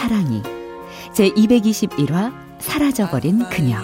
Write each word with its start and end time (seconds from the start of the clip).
사랑이 0.00 0.42
제 1.12 1.28
221화 1.28 2.32
사라져버린 2.58 3.40
그녀 3.50 3.76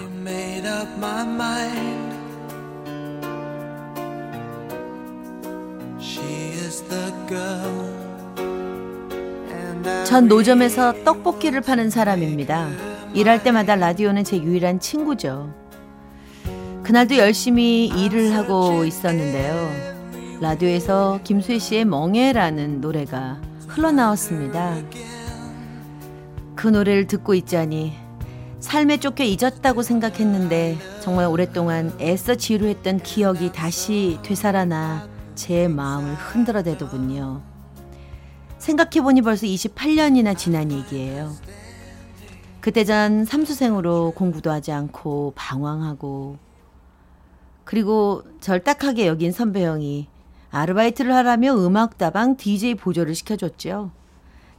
전 10.05 10.27
노점에서 10.27 11.03
떡볶이를 11.03 11.61
파는 11.61 11.91
사람입니다. 11.91 12.67
일할 13.13 13.43
때마다 13.43 13.75
라디오는 13.75 14.23
제 14.23 14.41
유일한 14.41 14.79
친구죠. 14.79 15.53
그날도 16.81 17.17
열심히 17.17 17.85
일을 17.85 18.35
하고 18.35 18.85
있었는데요. 18.85 20.39
라디오에서 20.41 21.19
김수희 21.23 21.59
씨의 21.59 21.85
멍해라는 21.85 22.81
노래가 22.81 23.39
흘러나왔습니다. 23.67 24.77
그 26.57 26.67
노래를 26.67 27.05
듣고 27.05 27.35
있자니 27.35 27.93
삶에 28.59 28.97
쫓겨 28.99 29.23
잊었다고 29.23 29.83
생각했는데 29.83 30.79
정말 31.01 31.27
오랫동안 31.27 31.95
애써 32.01 32.33
지루했던 32.33 33.01
기억이 33.01 33.51
다시 33.53 34.17
되살아나 34.23 35.07
제 35.35 35.67
마음을 35.67 36.15
흔들어대더군요. 36.15 37.43
생각해보니 38.57 39.21
벌써 39.21 39.45
28년이나 39.45 40.35
지난 40.35 40.71
얘기예요. 40.71 41.31
그때 42.59 42.83
전 42.83 43.23
삼수생으로 43.23 44.13
공부도 44.15 44.49
하지 44.49 44.71
않고 44.71 45.33
방황하고 45.35 46.37
그리고 47.65 48.23
절 48.41 48.63
딱하게 48.63 49.05
여긴 49.05 49.31
선배 49.31 49.63
형이 49.63 50.07
아르바이트를 50.49 51.13
하라며 51.13 51.53
음악다방 51.53 52.35
DJ 52.35 52.75
보조를 52.75 53.13
시켜줬죠. 53.13 53.91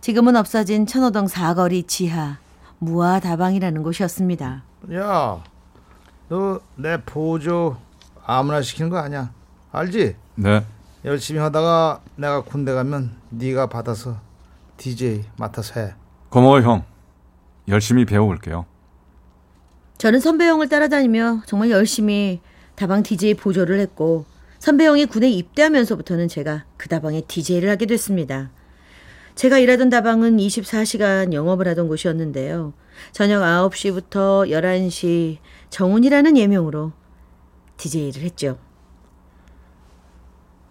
지금은 0.00 0.36
없어진 0.36 0.86
천호동 0.86 1.26
사거리 1.28 1.82
지하 1.84 2.38
무아다방이라는 2.78 3.82
곳이었습니다. 3.82 4.62
야, 4.94 5.42
너 6.28 6.60
내 6.76 7.00
보조 7.04 7.76
아무나 8.24 8.62
시키는 8.62 8.90
거 8.90 8.98
아니야? 8.98 9.32
알지? 9.72 10.14
네 10.36 10.64
열심히 11.04 11.40
하다가 11.40 12.00
내가 12.16 12.42
군대 12.42 12.72
가면 12.72 13.12
네가 13.30 13.66
받아서 13.68 14.16
DJ 14.76 15.24
맡아서 15.36 15.80
해. 15.80 15.94
고마워 16.28 16.60
형 16.62 16.84
열심히 17.66 18.04
배워올게요. 18.04 18.66
저는 19.98 20.20
선배 20.20 20.46
형을 20.46 20.68
따라다니며 20.68 21.42
정말 21.46 21.70
열심히 21.70 22.40
다방 22.76 23.02
DJ 23.02 23.34
보조를 23.34 23.80
했고 23.80 24.24
선배 24.60 24.86
형이 24.86 25.06
군에 25.06 25.28
입대하면서부터는 25.30 26.28
제가 26.28 26.64
그 26.76 26.88
다방에 26.88 27.22
DJ를 27.22 27.68
하게 27.70 27.86
됐습니다. 27.86 28.50
제가 29.38 29.60
일하던 29.60 29.88
다방은 29.88 30.38
24시간 30.38 31.32
영업을 31.32 31.68
하던 31.68 31.86
곳이었는데요. 31.86 32.72
저녁 33.12 33.42
9시부터 33.42 34.50
11시 34.50 35.36
정훈이라는 35.70 36.36
예명으로 36.36 36.90
DJ를 37.76 38.22
했죠. 38.22 38.58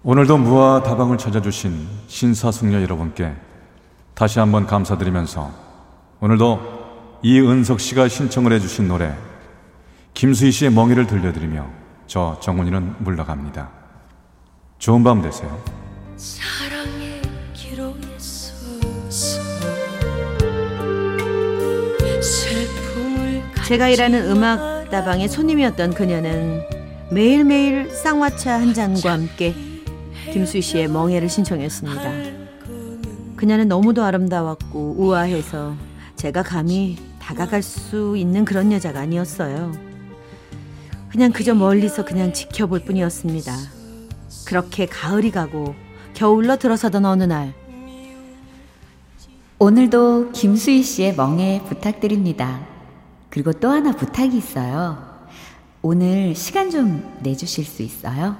오늘도 0.04 0.40
무아 0.40 0.84
다방을 0.84 1.18
찾아주신 1.18 1.88
신사숙녀 2.08 2.82
여러분께 2.82 3.34
다시 4.14 4.40
한번 4.40 4.68
감사드리면서 4.68 5.50
오늘도 6.20 7.20
이은석 7.24 7.80
씨가 7.80 8.10
신청을 8.10 8.52
해주신 8.52 8.90
노래 8.90 9.16
김수희 10.14 10.52
씨의 10.52 10.72
멍이를 10.74 11.08
들려드리며 11.08 11.66
저 12.06 12.38
정훈이는 12.42 12.96
물러갑니다. 13.00 13.70
좋은 14.78 15.06
밤 15.06 15.22
되세요. 15.22 15.58
사랑 16.18 16.97
제가 23.68 23.90
일하는 23.90 24.32
음악 24.32 24.90
다방의 24.92 25.28
손님이었던 25.28 25.94
그녀는 25.94 26.62
매일매일 27.12 27.92
쌍화차 27.92 28.62
한 28.62 28.74
잔과 28.74 29.12
함께 29.12 29.54
김수희 30.32 30.62
씨의 30.62 30.88
멍해를 30.88 31.28
신청했습니다. 31.28 32.02
그녀는 33.36 33.68
너무도 33.68 34.06
아름다웠고 34.06 34.96
우아해서 34.98 35.76
제가 36.16 36.44
감히 36.44 36.96
다가갈 37.20 37.62
수 37.62 38.16
있는 38.16 38.46
그런 38.46 38.72
여자가 38.72 39.02
아니었어요. 39.02 39.74
그냥 41.10 41.34
그저 41.34 41.54
멀리서 41.54 42.06
그냥 42.06 42.32
지켜볼 42.32 42.86
뿐이었습니다. 42.86 43.54
그렇게 44.46 44.86
가을이 44.86 45.30
가고 45.32 45.76
겨울로 46.14 46.56
들어서던 46.56 47.04
어느 47.04 47.24
날 47.24 47.54
오늘도 49.60 50.32
김수희 50.32 50.84
씨의 50.84 51.16
멍에 51.16 51.64
부탁드립니다. 51.68 52.77
그리고 53.30 53.54
또 53.54 53.70
하나 53.70 53.92
부탁이 53.92 54.38
있어요. 54.38 55.18
오늘 55.82 56.36
시간 56.36 56.70
좀 56.70 57.18
내주실 57.22 57.66
수 57.66 57.82
있어요? 57.82 58.36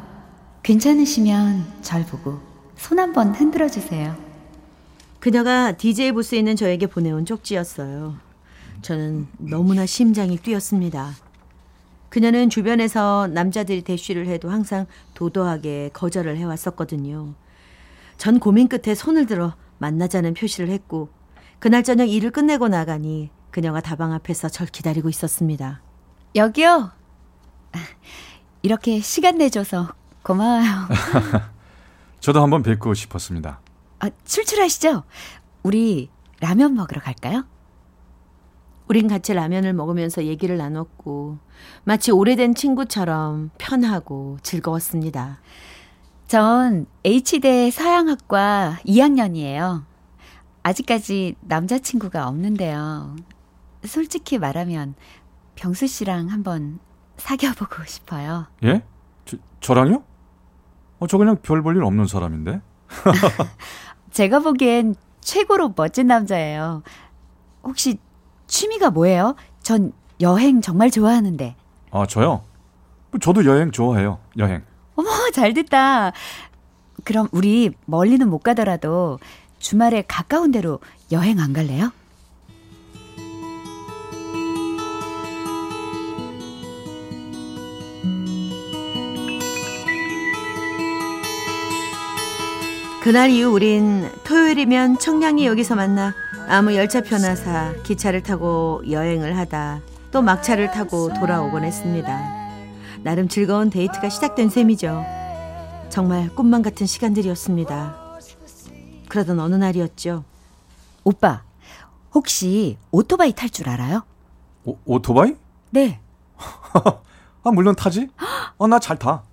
괜찮으시면 0.64 1.66
절 1.82 2.06
보고 2.06 2.40
손 2.76 3.00
한번 3.00 3.34
흔들어 3.34 3.70
주세요. 3.70 4.16
그녀가 5.20 5.72
DJ 5.72 6.12
부스에 6.14 6.40
있는 6.40 6.56
저에게 6.56 6.88
보내온 6.88 7.26
쪽지였어요. 7.26 8.16
저는 8.82 9.28
너무나 9.38 9.86
심장이 9.86 10.38
뛰었습니다. 10.38 11.14
그녀는 12.10 12.50
주변에서 12.50 13.28
남자들이 13.28 13.82
대쉬를 13.82 14.28
해도 14.28 14.50
항상 14.50 14.86
도도하게 15.14 15.92
거절을 15.94 16.38
해왔었거든요. 16.38 17.34
전 18.18 18.40
고민 18.40 18.68
끝에 18.68 18.96
손을 18.96 19.26
들어 19.26 19.54
만나자는 19.80 20.34
표시를 20.34 20.70
했고 20.70 21.10
그날 21.60 21.84
저녁 21.84 22.06
일을 22.06 22.32
끝내고 22.32 22.68
나가니 22.68 23.30
그녀가 23.58 23.82
다방 23.82 24.14
앞에서 24.14 24.50
절 24.50 24.68
기다리고 24.68 25.10
있었습니다. 25.10 25.82
여기요. 26.36 26.92
이렇게 28.62 29.00
시간 29.00 29.40
내줘서 29.40 29.96
고마워요. 30.22 30.88
저도 32.22 32.44
한번 32.44 32.62
뵙고 32.62 32.94
싶었습니다. 32.94 33.60
아, 33.98 34.12
출출하시죠? 34.26 35.06
우리 35.64 36.12
라면 36.40 36.76
먹으러 36.76 37.02
갈까요? 37.02 37.46
우린 38.90 39.08
같이 39.08 39.34
라면을 39.34 39.74
먹으면서 39.74 40.26
얘기를 40.26 40.56
나눴고 40.58 41.40
마치 41.84 42.12
오래된 42.12 42.54
친구처럼 42.54 43.50
편하고 43.58 44.38
즐거웠습니다. 44.44 45.40
전 46.28 46.86
H대 47.04 47.72
서양학과 47.72 48.82
2학년이에요. 48.86 49.84
아직까지 50.62 51.38
남자친구가 51.42 52.28
없는데요. 52.28 53.16
솔직히 53.86 54.38
말하면 54.38 54.96
병수 55.56 55.88
씨랑 55.88 56.30
한번 56.30 56.80
사귀어보고 57.18 57.84
싶어요. 57.86 58.48
예? 58.64 58.84
저, 59.26 59.38
저랑요? 59.60 60.04
어, 61.00 61.08
저 61.08 61.18
그냥 61.18 61.38
별 61.42 61.62
볼 61.62 61.76
일 61.78 61.84
없는 61.84 62.08
사람인데. 62.08 62.62
제가 64.12 64.40
보기엔 64.40 64.96
최고로 65.22 65.74
멋진 65.76 66.08
남자예요. 66.08 66.84
혹시 67.64 67.98
취미가 68.48 68.92
뭐예요? 68.92 69.36
전 69.62 69.92
여행 70.22 70.62
정말 70.62 70.90
좋아하는데. 70.90 71.56
아, 71.92 72.06
저요? 72.08 72.44
뭐 73.12 73.20
저도 73.20 73.46
여행 73.46 73.72
좋아해요. 73.72 74.20
여행. 74.38 74.64
어머, 74.96 75.10
잘 75.34 75.54
됐다. 75.54 76.12
그럼 77.04 77.28
우리 77.32 77.72
멀리는 77.86 78.28
못 78.30 78.40
가더라도 78.40 79.20
주말에 79.60 80.04
가까운 80.08 80.52
데로 80.52 80.80
여행 81.12 81.40
안 81.40 81.54
갈래요? 81.54 81.92
그날 93.08 93.30
이후 93.30 93.54
우린 93.54 94.12
토요일이면 94.26 95.00
청량리 95.00 95.46
역에서 95.46 95.76
만나 95.76 96.14
아무 96.50 96.76
열차표나 96.76 97.38
사 97.38 97.74
기차를 97.84 98.22
타고 98.22 98.84
여행을 98.90 99.38
하다 99.38 99.80
또 100.12 100.22
막차를 100.22 100.72
타고 100.72 101.14
돌아오곤 101.14 101.64
했습니다. 101.64 102.20
나름 103.04 103.30
즐거운 103.30 103.70
데이트가 103.70 104.10
시작된 104.10 104.50
셈이죠. 104.50 105.06
정말 105.88 106.28
꿈만 106.36 106.62
같은 106.62 106.86
시간들이었습니다. 106.86 108.20
그러던 109.08 109.40
어느 109.40 109.56
날이었죠. 109.56 110.26
오빠, 111.06 111.44
혹시 112.14 112.78
오토바이 112.92 113.32
탈 113.32 113.50
줄 113.50 113.70
알아요? 113.70 114.04
오, 114.66 114.76
오토바이? 114.84 115.34
네. 115.70 116.02
아, 116.36 117.52
물론 117.52 117.74
타지. 117.74 118.10
어, 118.58 118.68
나잘 118.68 119.00
타. 119.00 119.24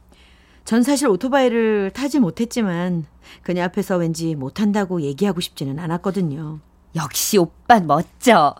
전 0.65 0.85
사실 0.85 1.09
오토바이를 1.09 1.91
타지 1.93 2.21
못했지만 2.21 3.05
그녀 3.43 3.65
앞에서 3.65 3.97
왠지 3.97 4.35
못한다고 4.35 5.01
얘기하고 5.03 5.41
싶지는 5.41 5.79
않았거든요. 5.79 6.61
역시 6.97 7.39
오빠 7.39 7.81
멋져. 7.81 8.55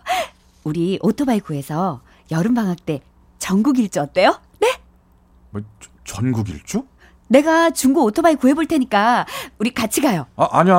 우리 0.63 0.99
오토바이 1.01 1.39
구해서 1.39 2.01
여름방학 2.31 2.85
때 2.85 3.01
전국 3.39 3.77
일주 3.79 4.01
어때요? 4.01 4.39
네? 4.59 4.79
뭐, 5.51 5.61
저- 5.79 5.89
전국 6.03 6.49
일주? 6.49 6.85
내가 7.27 7.69
중고 7.71 8.03
오토바이 8.03 8.35
구해볼 8.35 8.67
테니까 8.67 9.25
우리 9.59 9.73
같이 9.73 10.01
가요. 10.01 10.25
아, 10.35 10.47
아니야. 10.51 10.75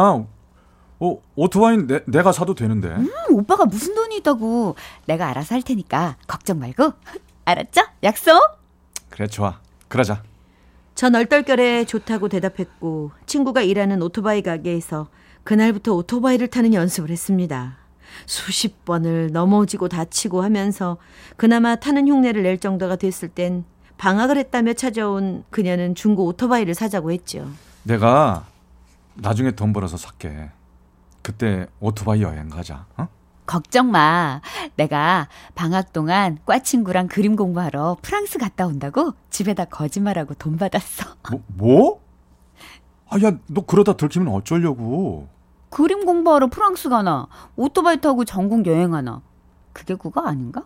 어, 0.99 1.19
오토바이는 1.35 1.87
내, 1.87 2.01
내가 2.07 2.33
사도 2.33 2.55
되는데. 2.55 2.89
음, 2.89 3.11
오빠가 3.31 3.65
무슨 3.67 3.95
돈이 3.95 4.17
있다고. 4.19 4.77
내가 5.07 5.27
알아서 5.29 5.55
할 5.55 5.63
테니까 5.63 6.17
걱정 6.27 6.59
말고. 6.59 6.93
알았죠? 7.45 7.83
약속? 8.03 8.41
그래, 9.11 9.27
좋아. 9.27 9.61
그러자. 9.89 10.23
전 10.97 11.15
얼떨결에 11.15 11.85
좋다고 11.85 12.31
대답했고 12.31 13.11
친구가 13.27 13.61
일하는 13.61 14.01
오토바이 14.01 14.41
가게에서 14.41 15.09
그날부터 15.45 15.93
오토바이를 15.93 16.49
타는 16.49 16.73
연습을 16.73 17.11
했습니다. 17.11 17.77
수십 18.25 18.87
번을 18.87 19.31
넘어지고 19.31 19.89
다치고 19.89 20.43
하면서 20.43 20.97
그나마 21.37 21.77
타는 21.77 22.09
흉내를 22.09 22.43
낼 22.43 22.59
정도가 22.59 22.97
됐을 22.97 23.29
땐 23.29 23.65
방학을 23.99 24.39
했다며 24.39 24.73
찾아온 24.73 25.45
그녀는 25.51 25.95
중고 25.95 26.25
오토바이를 26.25 26.75
사자고 26.75 27.13
했죠. 27.13 27.47
내가 27.83 28.47
나중에 29.17 29.51
돈 29.51 29.75
벌어서 29.75 29.99
살게. 29.99 30.51
그때 31.21 31.67
오토바이 31.79 32.23
여행 32.23 32.49
가자. 32.49 32.87
어? 32.97 33.07
걱정 33.47 33.91
마. 33.91 34.41
내가 34.77 35.29
방학 35.55 35.93
동안 35.93 36.39
과 36.45 36.59
친구랑 36.59 37.09
그림 37.09 37.37
공부하러 37.37 37.97
프랑스 38.03 38.39
갔다 38.39 38.67
온다고 38.67 39.15
집에다 39.31 39.67
거짓말하고 39.67 40.35
돈 40.35 40.57
받았어. 40.57 41.15
뭐? 41.31 41.41
뭐? 41.49 42.01
아, 43.09 43.17
야, 43.23 43.33
너 43.47 43.65
그러다 43.65 43.95
들키면 43.97 44.33
어쩌려고. 44.35 45.29
그림 45.71 46.05
공부하러 46.05 46.49
프랑스 46.49 46.89
가나? 46.89 47.29
오토바이 47.57 48.01
타고 48.01 48.25
전국 48.25 48.67
여행하나? 48.67 49.21
그게 49.73 49.95
그거 49.95 50.23
아닌가? 50.23 50.65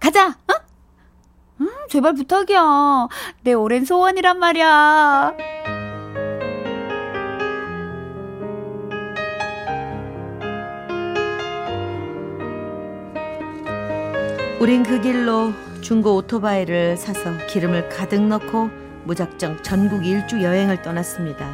가자! 0.00 0.28
어? 0.28 0.54
음, 1.60 1.68
제발 1.90 2.14
부탁이야. 2.14 3.08
내 3.42 3.52
오랜 3.52 3.84
소원이란 3.84 4.38
말이야. 4.38 5.79
우린 14.60 14.82
그 14.82 15.00
길로 15.00 15.54
중고 15.80 16.16
오토바이를 16.16 16.98
사서 16.98 17.34
기름을 17.46 17.88
가득 17.88 18.20
넣고 18.20 18.68
무작정 19.04 19.62
전국 19.62 20.04
일주 20.04 20.42
여행을 20.42 20.82
떠났습니다. 20.82 21.50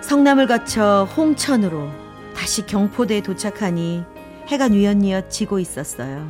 성남을 0.00 0.48
거쳐 0.48 1.08
홍천으로 1.16 1.88
다시 2.36 2.66
경포대에 2.66 3.20
도착하니 3.20 4.04
해가 4.48 4.66
뉘엿뉘엿 4.66 5.30
지고 5.30 5.60
있었어요. 5.60 6.28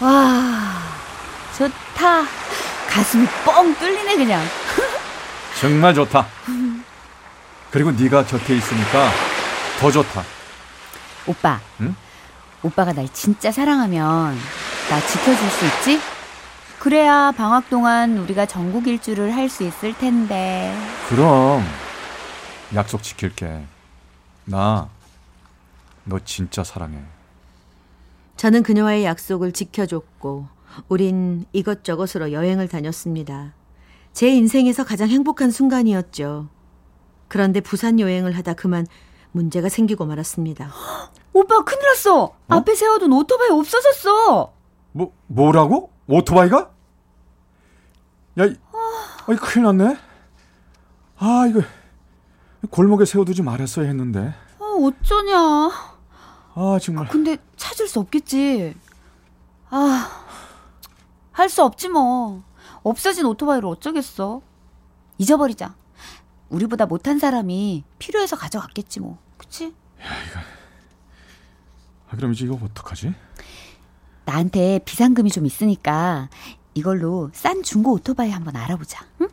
와, 0.00 0.82
좋다. 1.56 2.24
가슴이 2.90 3.26
뻥 3.46 3.74
뚫리네, 3.76 4.16
그냥. 4.16 4.42
정말 5.58 5.94
좋다. 5.94 6.26
그리고 7.70 7.90
네가 7.90 8.26
곁에 8.26 8.54
있으니까 8.54 9.10
더 9.78 9.90
좋다. 9.90 10.39
오빠. 11.30 11.60
응? 11.80 11.94
오빠가 12.62 12.92
날 12.92 13.08
진짜 13.12 13.52
사랑하면 13.52 14.36
나 14.90 15.00
지켜줄 15.00 15.36
수 15.50 15.64
있지? 15.66 16.00
그래야 16.80 17.30
방학 17.32 17.70
동안 17.70 18.18
우리가 18.18 18.46
전국 18.46 18.88
일주를 18.88 19.34
할 19.34 19.48
수 19.48 19.62
있을 19.64 19.96
텐데. 19.96 20.74
그럼 21.08 21.62
약속 22.74 23.02
지킬게. 23.02 23.64
나 24.46 24.88
너 26.04 26.18
진짜 26.24 26.64
사랑해. 26.64 26.98
저는 28.36 28.62
그녀와의 28.62 29.04
약속을 29.04 29.52
지켜줬고 29.52 30.48
우린 30.88 31.44
이것저것으로 31.52 32.32
여행을 32.32 32.68
다녔습니다. 32.68 33.52
제 34.12 34.28
인생에서 34.28 34.82
가장 34.84 35.08
행복한 35.08 35.50
순간이었죠. 35.50 36.48
그런데 37.28 37.60
부산 37.60 38.00
여행을 38.00 38.36
하다 38.36 38.54
그만 38.54 38.86
문제가 39.32 39.68
생기고 39.68 40.06
말았습니다. 40.06 40.70
오빠 41.32 41.62
큰일 41.64 41.82
났어. 41.88 42.34
앞에 42.48 42.74
세워둔 42.74 43.12
오토바이 43.12 43.50
없어졌어. 43.50 44.52
뭐 44.92 45.12
뭐라고? 45.28 45.90
오토바이가? 46.08 46.70
야, 48.38 48.44
이, 48.44 48.56
아이 49.26 49.36
큰일 49.36 49.66
났네. 49.76 49.96
아 51.18 51.46
이거 51.48 51.60
골목에 52.70 53.04
세워두지 53.04 53.42
말았어야 53.42 53.86
했는데. 53.86 54.34
아, 54.58 54.64
어쩌냐. 54.64 55.36
아 56.54 56.78
정말. 56.82 57.08
근데 57.08 57.36
찾을 57.56 57.86
수 57.86 58.00
없겠지. 58.00 58.74
아, 59.70 60.10
할 61.32 61.48
수 61.48 61.62
없지 61.62 61.88
뭐. 61.88 62.42
없어진 62.82 63.24
오토바이를 63.26 63.68
어쩌겠어. 63.68 64.40
잊어버리자. 65.18 65.74
우리보다 66.50 66.86
못한 66.86 67.18
사람이 67.18 67.84
필요해서 67.98 68.36
가져갔겠지 68.36 69.00
뭐. 69.00 69.18
그치? 69.38 69.72
아, 72.10 72.16
그럼 72.16 72.32
이제 72.32 72.44
이거 72.44 72.58
어떡하지? 72.62 73.14
나한테 74.24 74.80
비상금이 74.84 75.30
좀 75.30 75.46
있으니까 75.46 76.28
이걸로 76.74 77.30
싼 77.32 77.62
중고 77.62 77.92
오토바이 77.92 78.30
한번 78.30 78.56
알아보자. 78.56 79.06
응? 79.22 79.28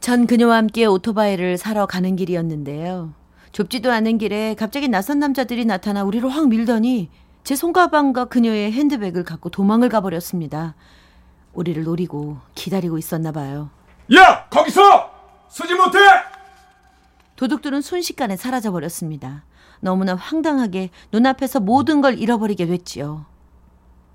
전 0.00 0.26
그녀와 0.26 0.56
함께 0.56 0.86
오토바이를 0.86 1.58
사러 1.58 1.86
가는 1.86 2.16
길이었는데요. 2.16 3.12
좁지도 3.52 3.92
않은 3.92 4.18
길에 4.18 4.54
갑자기 4.54 4.88
낯선 4.88 5.18
남자들이 5.18 5.64
나타나 5.64 6.04
우리를 6.04 6.28
확 6.28 6.48
밀더니 6.48 7.10
제 7.44 7.56
손가방과 7.56 8.26
그녀의 8.26 8.72
핸드백을 8.72 9.24
갖고 9.24 9.50
도망을 9.50 9.88
가버렸습니다. 9.88 10.74
우리를 11.52 11.82
노리고 11.82 12.38
기다리고 12.54 12.96
있었나 12.96 13.32
봐요. 13.32 13.70
야 14.14 14.46
거기서 14.48 15.09
쓰지 15.50 15.74
못해. 15.74 15.98
도둑들은 17.36 17.82
순식간에 17.82 18.36
사라져 18.36 18.70
버렸습니다. 18.70 19.44
너무나 19.80 20.14
황당하게 20.14 20.90
눈앞에서 21.12 21.60
모든 21.60 22.00
걸 22.00 22.18
잃어버리게 22.18 22.66
됐지요. 22.66 23.26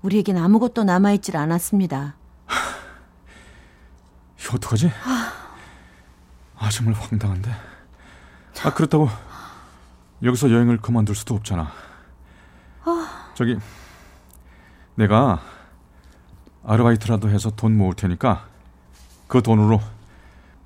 우리에겐 0.02 0.38
아무것도 0.38 0.84
남아있질 0.84 1.36
않았습니다. 1.36 2.16
이거 4.40 4.54
어떡하지? 4.54 4.90
아 6.58 6.70
정말 6.70 6.94
황당한데. 6.94 7.50
아 8.64 8.72
그렇다고 8.72 9.08
여기서 10.22 10.50
여행을 10.50 10.78
그만둘 10.78 11.14
수도 11.14 11.34
없잖아. 11.34 11.70
저기 13.34 13.58
내가 14.94 15.42
아르바이트라도 16.64 17.28
해서 17.28 17.50
돈 17.50 17.76
모을 17.76 17.94
테니까 17.94 18.46
그 19.28 19.42
돈으로 19.42 19.80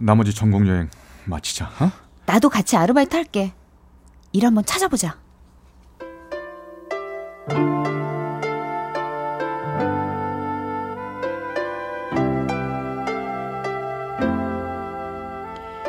나머지 0.02 0.34
전국 0.34 0.66
여행 0.66 0.88
마치자. 1.26 1.66
어? 1.66 1.90
나도 2.24 2.48
같이 2.48 2.76
아르바이트 2.76 3.14
할게. 3.14 3.52
일 4.32 4.46
한번 4.46 4.64
찾아보자. 4.64 5.18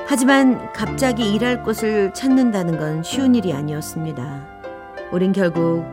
하지만 0.08 0.74
갑자기 0.74 1.34
일할 1.34 1.64
곳을 1.64 2.14
찾는다는 2.14 2.78
건 2.78 3.02
쉬운 3.02 3.34
일이 3.34 3.54
아니었습니다. 3.54 4.46
우린 5.14 5.32
결국 5.32 5.86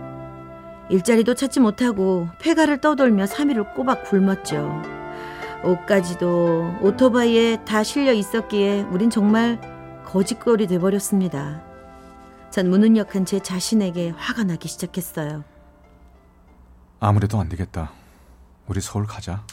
일자리도 0.89 1.35
찾지 1.35 1.61
못하고 1.61 2.29
폐가를 2.41 2.81
떠돌며 2.81 3.27
3일을 3.27 3.75
꼬박 3.75 4.05
굶었죠. 4.05 4.98
옷까지도 5.69 6.77
오토바이에 6.81 7.63
다 7.65 7.83
실려 7.83 8.13
있었기에 8.13 8.83
우린 8.91 9.11
정말 9.11 9.61
거짓거리 10.07 10.67
돼버렸습니다. 10.67 11.63
전 12.51 12.71
무능력한 12.71 13.27
제 13.27 13.39
자신에게 13.41 14.11
화가 14.17 14.45
나기 14.45 14.67
시작했어요. 14.69 15.45
아무래도 17.01 17.39
안 17.39 17.49
되겠다. 17.51 17.91
우리 18.67 18.81
서울 18.81 19.07
가자. 19.07 19.45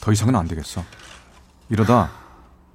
더 0.00 0.12
이상은 0.12 0.34
안 0.34 0.48
되겠어. 0.48 0.82
이러다 1.68 2.10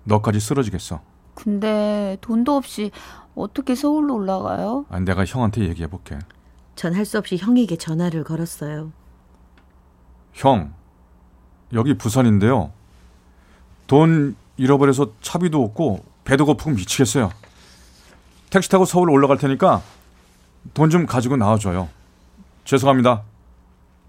너까지 0.03 0.39
쓰러지겠어. 0.39 1.01
근데 1.33 2.17
돈도 2.21 2.55
없이 2.55 2.91
어떻게 3.33 3.73
서울로 3.73 4.13
올라가요? 4.15 4.85
아, 4.89 4.99
내가 4.99 5.25
형한테 5.25 5.61
얘기해 5.61 5.87
볼게. 5.87 6.19
전 6.75 6.93
할 6.93 7.05
수 7.05 7.17
없이 7.17 7.37
형에게 7.37 7.77
전화를 7.77 8.23
걸었어요. 8.23 8.91
형, 10.33 10.73
여기 11.73 11.93
부산인데요. 11.97 12.71
돈 13.87 14.35
잃어버려서 14.57 15.13
차비도 15.21 15.63
없고 15.63 16.03
배도 16.23 16.45
고프고 16.45 16.71
미치겠어요. 16.71 17.31
택시 18.49 18.69
타고 18.69 18.85
서울 18.85 19.09
올라갈 19.09 19.37
테니까 19.37 19.81
돈 20.73 20.89
좀 20.89 21.05
가지고 21.05 21.37
나와줘요. 21.37 21.89
죄송합니다. 22.63 23.23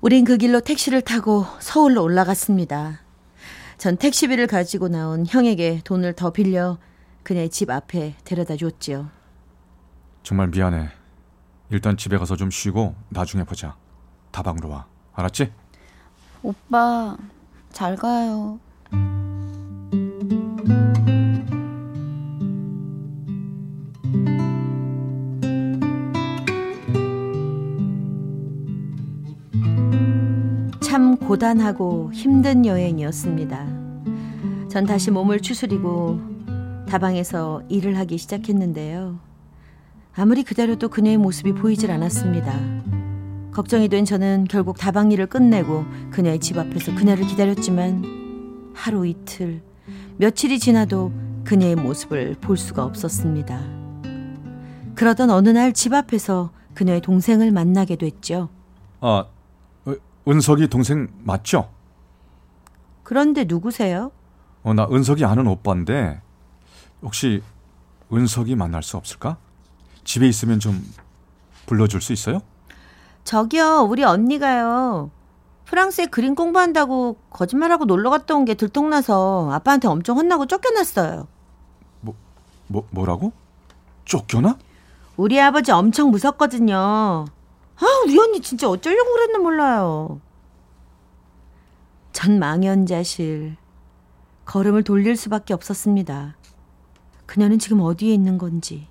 우린 0.01 0.25
그 0.25 0.37
길로 0.39 0.61
택시를 0.61 1.03
타고 1.03 1.45
서울로 1.59 2.03
올라갔습니다. 2.03 3.01
전 3.77 3.97
택시비를 3.97 4.47
가지고 4.47 4.89
나온 4.89 5.27
형에게 5.27 5.81
돈을 5.85 6.15
더 6.15 6.31
빌려 6.31 6.79
그녀의 7.25 7.51
집 7.51 7.71
앞에 7.71 8.15
데려다 8.25 8.57
줬지요. 8.57 9.11
정말 10.23 10.49
미안해. 10.49 10.89
일단 11.71 11.97
집에 11.97 12.17
가서 12.17 12.37
좀 12.37 12.51
쉬고 12.51 12.95
나중에 13.11 13.45
보자. 13.45 13.77
다방으로 14.31 14.69
와. 14.71 14.87
알았지? 15.15 15.53
오빠, 16.43 17.17
잘 17.77 17.95
가요. 17.95 18.59
참 30.81 31.19
고단하고 31.19 32.13
힘든 32.15 32.65
여행이었습니다. 32.65 33.67
전 34.71 34.87
다시 34.87 35.11
몸을 35.11 35.41
추스리고 35.41 36.19
다방에서 36.89 37.63
일을 37.69 37.99
하기 37.99 38.17
시작했는데요. 38.17 39.19
아무리 40.15 40.45
그대로도 40.45 40.89
그녀의 40.89 41.19
모습이 41.19 41.53
보이질 41.53 41.91
않았습니다. 41.91 42.96
걱정이 43.57 43.89
된 43.89 44.05
저는 44.05 44.49
결국 44.51 44.77
다방 44.77 45.11
일을 45.13 45.29
끝내고 45.29 45.87
그녀의 46.11 46.41
집 46.41 46.59
앞에서 46.59 46.95
그녀를 46.95 47.27
기다렸지만 47.27 48.71
하루 48.75 49.07
이틀, 49.07 49.63
며칠이 50.19 50.59
지나도 50.59 51.11
그녀의 51.43 51.75
모습을 51.77 52.35
볼 52.39 52.59
수가 52.59 52.85
없었습니다. 52.85 53.59
그러던 54.95 55.31
어느 55.31 55.49
날 55.49 55.73
집 55.73 55.95
앞에서 55.95 56.51
그녀의 56.75 57.01
동생을 57.01 57.51
만나게 57.51 57.97
됐죠. 57.97 58.51
아, 59.01 59.25
어, 59.87 59.95
은석이 60.29 60.69
동생 60.69 61.09
맞죠? 61.25 61.71
그런데 63.05 63.45
누구세요? 63.45 64.13
어, 64.65 64.75
나 64.75 64.87
은석이 64.93 65.25
아는 65.25 65.47
오빠인데 65.47 66.21
혹시 67.01 67.43
은석이 68.13 68.55
만날 68.55 68.83
수 68.83 68.99
없을까? 68.99 69.39
집에 70.05 70.29
있으면 70.29 70.61
좀 70.61 70.85
불러줄 71.65 72.03
수 72.03 72.13
있어요? 72.13 72.43
저기요, 73.27 73.89
우리 73.91 74.05
언니가요. 74.05 75.11
프랑스에 75.65 76.07
그림 76.07 76.37
공부한다고 76.37 77.17
거짓말하고 77.31 77.85
놀러 77.85 78.09
갔다 78.09 78.37
온 78.37 78.45
게 78.45 78.55
들통나서 78.55 79.51
아빠한테 79.53 79.89
엄청 79.89 80.17
혼나고 80.17 80.47
쫓겨났어요. 80.47 81.27
뭐 82.69 82.85
뭐라고? 82.91 83.33
쫓겨나? 84.05 84.57
우리 85.17 85.41
아버지 85.41 85.73
엄청 85.73 86.11
무섭거든요. 86.13 86.77
아, 86.77 87.87
우리 88.05 88.17
언니 88.19 88.41
진짜 88.41 88.69
어쩌려고 88.69 89.13
그랬나 89.13 89.39
몰라요. 89.41 90.21
전 92.13 92.39
망연자실. 92.39 93.57
걸음을 94.45 94.85
돌릴 94.85 95.17
수밖에 95.17 95.53
없었습니다. 95.53 96.37
그녀는 97.27 97.59
지금 97.59 97.81
어디에 97.81 98.15
있는 98.15 98.39
건지, 98.39 98.87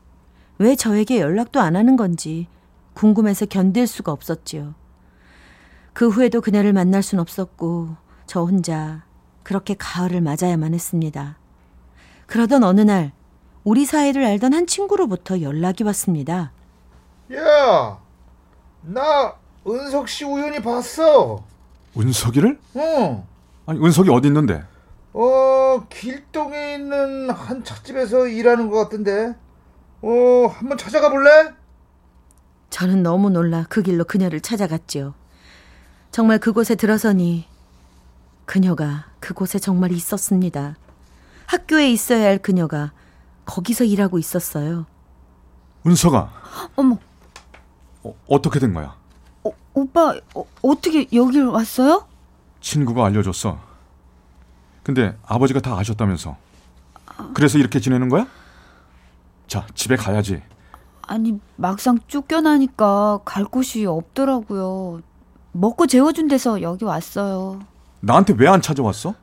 왜 0.57 0.75
저에게 0.75 1.21
연락도 1.21 1.61
안 1.61 1.77
하는 1.77 1.95
건지 1.95 2.47
궁금해서 2.95 3.45
견딜 3.45 3.85
수가 3.85 4.11
없었지요. 4.11 4.73
그 5.93 6.09
후에도 6.09 6.41
그녀를 6.41 6.73
만날 6.73 7.03
순 7.03 7.19
없었고, 7.19 7.95
저 8.25 8.41
혼자 8.41 9.03
그렇게 9.43 9.75
가을을 9.77 10.21
맞아야만 10.21 10.73
했습니다. 10.73 11.37
그러던 12.25 12.63
어느 12.63 12.81
날, 12.81 13.11
우리 13.63 13.85
사이를 13.85 14.25
알던 14.25 14.53
한 14.53 14.65
친구로부터 14.65 15.41
연락이 15.41 15.83
왔습니다. 15.83 16.51
야, 17.33 17.99
나 18.81 19.35
은석 19.67 20.09
씨 20.09 20.25
우연히 20.25 20.61
봤어. 20.61 21.43
은석이를? 21.97 22.59
어, 22.75 23.27
아니 23.65 23.83
은석이 23.83 24.09
어디 24.09 24.27
있는데? 24.27 24.63
어 25.13 25.85
길동에 25.89 26.75
있는 26.75 27.29
한 27.29 27.63
찻집에서 27.63 28.27
일하는 28.27 28.69
것 28.69 28.77
같던데. 28.83 29.33
어, 30.01 30.47
한번 30.51 30.77
찾아가 30.77 31.09
볼래? 31.09 31.29
저는 32.75 33.03
너무 33.03 33.29
놀라 33.29 33.65
그 33.69 33.81
길로 33.81 34.03
그녀를 34.03 34.41
찾아갔지요. 34.41 35.13
정말 36.11 36.39
그곳에 36.39 36.75
들어서니 36.75 37.47
그녀가 38.43 39.05
그곳에 39.21 39.59
정말 39.59 39.93
있었습니다. 39.93 40.75
학교에 41.45 41.89
있어야 41.89 42.25
할 42.25 42.37
그녀가 42.37 42.91
거기서 43.45 43.85
일하고 43.85 44.19
있었어요. 44.19 44.87
은석아. 45.87 46.29
어머, 46.75 46.97
어, 48.03 48.13
어떻게 48.27 48.59
된 48.59 48.73
거야? 48.73 48.93
어, 49.45 49.51
오빠, 49.73 50.13
어, 50.33 50.43
어떻게 50.61 51.07
여길 51.13 51.45
왔어요? 51.45 52.05
친구가 52.59 53.05
알려줬어. 53.05 53.57
근데 54.83 55.17
아버지가 55.25 55.61
다 55.61 55.77
아셨다면서. 55.77 56.35
그래서 57.33 57.57
이렇게 57.57 57.79
지내는 57.79 58.09
거야? 58.09 58.27
자, 59.47 59.65
집에 59.75 59.95
가야지. 59.95 60.41
아니, 61.07 61.39
막상 61.55 61.97
쫓겨나니까 62.07 63.19
갈 63.25 63.45
곳이 63.45 63.85
없더라고요. 63.85 65.01
먹고 65.51 65.87
재워준 65.87 66.27
데서 66.27 66.61
여기 66.61 66.85
왔어요. 66.85 67.59
나한테 68.01 68.33
왜 68.37 68.47
안 68.47 68.61
찾아왔어? 68.61 69.15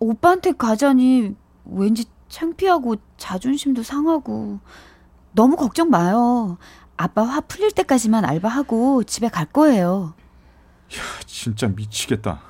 오빠한테 0.00 0.52
가자니 0.52 1.34
왠지 1.64 2.04
창피하고 2.28 2.96
자존심도 3.16 3.82
상하고 3.82 4.60
너무 5.32 5.56
걱정 5.56 5.90
마요. 5.90 6.58
아빠 6.96 7.22
화 7.22 7.40
풀릴 7.40 7.72
때까지만 7.72 8.24
알바하고 8.24 9.04
집에 9.04 9.28
갈 9.28 9.46
거예요. 9.46 10.14
진짜 11.26 11.68
미치겠다. 11.68 12.40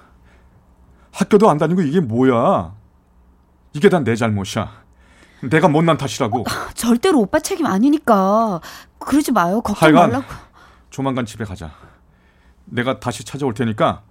학교도 1.12 1.48
안 1.50 1.58
다니고 1.58 1.82
이게 1.82 2.00
뭐야? 2.00 2.74
이게 3.72 3.88
다 3.88 4.00
내 4.00 4.14
잘못이야. 4.16 4.77
내가 5.42 5.68
못난 5.68 5.96
탓이라고. 5.96 6.44
절대로 6.74 7.20
오빠 7.20 7.38
책임 7.38 7.66
아니니까 7.66 8.60
그러지 8.98 9.32
마요. 9.32 9.60
걱정 9.60 9.88
하여간 9.88 10.10
말라고. 10.10 10.32
조만간 10.90 11.26
집에 11.26 11.44
가자. 11.44 11.70
내가 12.64 13.00
다시 13.00 13.24
찾아올 13.24 13.54
테니까 13.54 14.02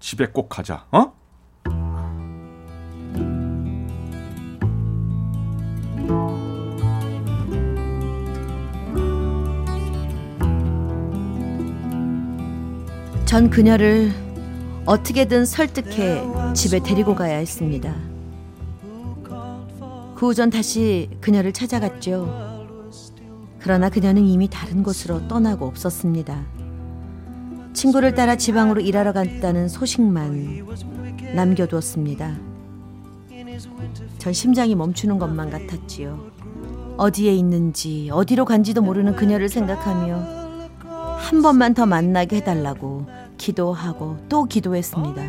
집에 0.00 0.26
꼭 0.26 0.48
가자. 0.48 0.86
어? 0.90 1.12
전 13.24 13.48
그녀를 13.48 14.12
어떻게든 14.84 15.46
설득해 15.46 16.52
집에 16.54 16.80
데리고 16.80 17.14
가야 17.14 17.36
했습니다. 17.38 18.11
그후전 20.22 20.50
다시 20.50 21.10
그녀를 21.20 21.52
찾아갔죠. 21.52 22.68
그러나 23.58 23.90
그녀는 23.90 24.24
이미 24.24 24.48
다른 24.48 24.84
곳으로 24.84 25.26
떠나고 25.26 25.66
없었습니다. 25.66 26.44
친구를 27.72 28.14
따라 28.14 28.36
지방으로 28.36 28.80
일하러 28.80 29.12
갔다는 29.12 29.68
소식만 29.68 30.64
남겨두었습니다. 31.34 32.36
전 34.18 34.32
심장이 34.32 34.76
멈추는 34.76 35.18
것만 35.18 35.50
같았지요. 35.50 36.30
어디에 36.98 37.34
있는지 37.34 38.08
어디로 38.12 38.44
간지도 38.44 38.80
모르는 38.80 39.16
그녀를 39.16 39.48
생각하며 39.48 40.24
한 41.18 41.42
번만 41.42 41.74
더 41.74 41.84
만나게 41.84 42.36
해달라고 42.36 43.06
기도하고 43.38 44.18
또 44.28 44.44
기도했습니다. 44.44 45.20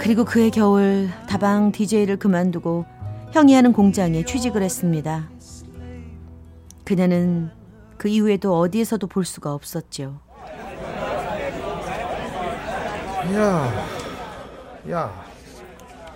그리고 0.00 0.24
그해 0.24 0.50
겨울 0.50 1.08
다방 1.28 1.70
DJ를 1.70 2.16
그만두고 2.16 2.84
형이 3.32 3.54
하는 3.54 3.72
공장에 3.72 4.24
취직을 4.24 4.62
했습니다. 4.62 5.28
그녀는 6.84 7.50
그 7.96 8.08
이후에도 8.08 8.58
어디에서도 8.58 9.06
볼 9.06 9.24
수가 9.24 9.54
없었죠. 9.54 10.20
야, 13.34 13.86
야, 14.90 15.24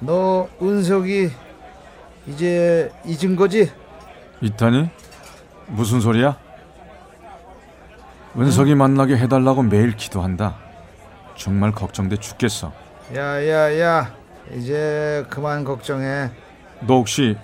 너 0.01 0.49
은석이 0.61 1.31
이제 2.27 2.93
잊은 3.07 3.37
거지? 3.37 3.71
이탄이? 4.43 4.91
무슨 5.69 6.01
소리야? 6.01 6.37
은석이 8.37 8.75
만나게 8.75 9.17
해달라고 9.17 9.63
매일 9.63 9.97
기도한다. 9.97 10.57
정말 11.37 11.73
걱정돼 11.73 12.17
죽겠어. 12.17 12.73
야, 13.15 13.49
야, 13.49 13.81
야, 13.81 14.15
이제 14.55 15.25
그만 15.31 15.65
걱정해. 15.65 16.31
너 16.81 16.95
혹시 16.97 17.37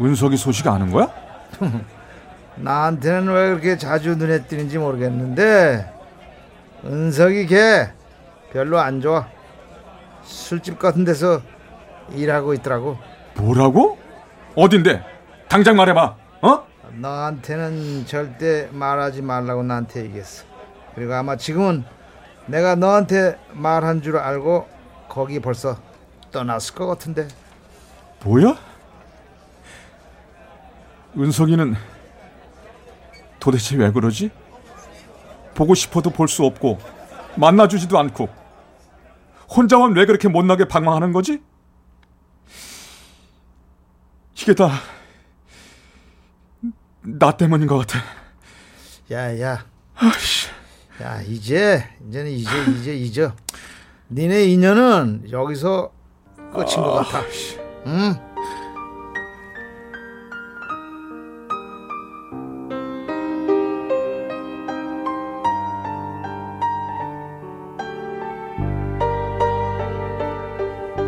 은석이 0.00 0.36
소식 0.36 0.66
아는 0.66 0.90
거야? 0.90 1.08
나한테는 2.56 3.28
왜 3.32 3.48
그렇게 3.50 3.76
자주 3.76 4.16
눈에 4.16 4.44
띄는지 4.44 4.78
모르겠는데 4.78 5.92
은석이 6.84 7.46
걔 7.46 7.92
별로 8.52 8.78
안 8.78 9.00
좋아. 9.00 9.26
술집 10.24 10.78
같은 10.78 11.04
데서 11.04 11.40
일하고 12.10 12.54
있더라고. 12.54 12.98
뭐라고? 13.36 13.98
어딘데? 14.54 15.02
당장 15.48 15.76
말해봐. 15.76 16.16
어? 16.42 16.66
너한테는 16.94 18.04
절대 18.06 18.68
말하지 18.72 19.22
말라고 19.22 19.62
나한테 19.62 20.04
얘기했어. 20.04 20.44
그리고 20.94 21.14
아마 21.14 21.36
지금은 21.36 21.84
내가 22.46 22.74
너한테 22.74 23.38
말한 23.52 24.02
줄 24.02 24.18
알고 24.18 24.68
거기 25.08 25.40
벌써 25.40 25.78
떠났을 26.30 26.74
것 26.74 26.86
같은데. 26.86 27.28
뭐야? 28.24 28.56
은석이는 31.16 31.74
도대체 33.40 33.76
왜 33.76 33.90
그러지? 33.90 34.30
보고 35.54 35.74
싶어도 35.74 36.10
볼 36.10 36.28
수 36.28 36.44
없고 36.44 36.78
만나주지도 37.36 37.98
않고 37.98 38.28
혼자만 39.54 39.94
왜 39.94 40.06
그렇게 40.06 40.28
못나게 40.28 40.66
방황하는 40.66 41.12
거지? 41.12 41.42
이게 44.36 44.54
다 44.54 44.70
나 47.04 47.36
때문인 47.36 47.66
것 47.66 47.78
같아. 47.78 47.98
야 49.10 49.40
야, 49.40 49.66
아씨, 49.96 50.48
야 51.02 51.20
이제 51.22 51.84
이제는 52.08 52.30
이제 52.30 52.50
이제 52.78 52.94
잊어. 52.96 53.34
니네 54.08 54.44
인연은 54.44 55.26
여기서 55.32 55.90
끝인 56.52 56.76
것 56.76 56.92
같아. 57.04 57.22
응? 57.86 58.14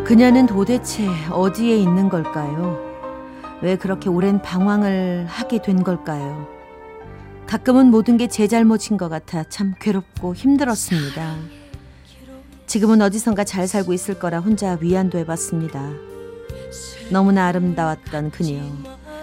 그녀는 0.04 0.46
도대체 0.46 1.08
어디에 1.30 1.76
있는 1.76 2.08
걸까요? 2.08 2.78
왜 3.62 3.76
그렇게 3.76 4.10
오랜 4.10 4.40
방황을 4.42 5.26
하게 5.28 5.62
된 5.62 5.82
걸까요? 5.82 6.46
가끔은 7.46 7.90
모든 7.90 8.16
게 8.16 8.26
제 8.26 8.46
잘못인 8.46 8.96
것 8.96 9.08
같아 9.08 9.44
참 9.44 9.74
괴롭고 9.80 10.34
힘들었습니다. 10.34 11.36
지금은 12.66 13.00
어디선가 13.02 13.44
잘 13.44 13.66
살고 13.68 13.92
있을 13.92 14.18
거라 14.18 14.40
혼자 14.40 14.76
위안도 14.80 15.18
해봤습니다. 15.18 16.13
너무나 17.10 17.46
아름다웠던 17.46 18.30
그녀. 18.30 18.60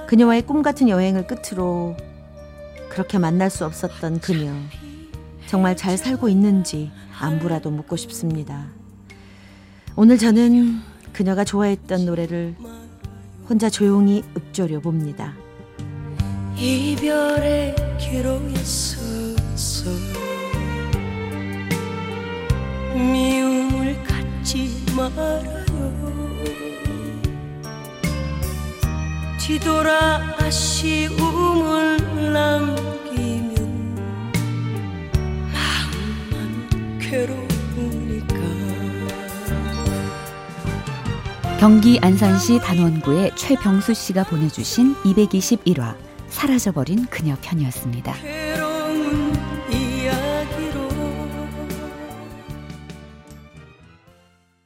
그녀와의 0.08 0.44
꿈 0.44 0.62
같은 0.62 0.90
여행을 0.90 1.28
끝으로 1.28 1.96
그렇게 2.90 3.18
만날 3.18 3.50
수 3.50 3.66
없었던 3.66 4.20
그녀. 4.20 4.52
정말 5.48 5.76
잘 5.76 5.98
살고 5.98 6.30
있는지 6.30 6.92
안부라도 7.20 7.72
묻고 7.72 7.96
싶습니다. 7.98 8.68
오늘 9.96 10.18
저는 10.18 10.80
그녀가 11.14 11.44
좋아했던 11.44 12.06
노래를 12.06 12.56
혼자 13.50 13.70
조용히 13.70 14.24
읊조려 14.38 14.80
봅니다. 14.80 15.34
이별의 16.56 17.76
기로에 18.00 18.56
서서 18.56 19.90
미움을 22.94 24.02
갖지 24.04 24.86
말아요 24.96 25.66
뒤돌아 29.52 30.38
아쉬움을 30.40 31.98
남기면 32.32 33.96
마음만 35.52 37.00
괴로우니까 37.02 38.36
경기 41.60 42.00
안산시 42.02 42.60
단원구의 42.60 43.36
최병수 43.36 43.94
씨가 43.94 44.24
보내주신 44.24 44.96
221화 45.04 45.98
사라져버린 46.30 47.08
그녀 47.08 47.36
편이었습니다. 47.42 48.14